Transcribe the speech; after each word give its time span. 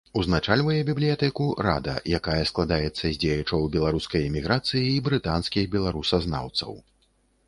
Узначальвае 0.19 0.75
бібліятэку 0.85 1.45
рада, 1.67 1.93
якая 2.17 2.37
складаецца 2.51 3.03
з 3.03 3.11
дзеячаў 3.23 3.67
беларускай 3.75 4.25
эміграцыі 4.31 4.85
і 4.95 4.97
брытанскіх 5.09 5.69
беларусазнаўцаў. 5.77 6.71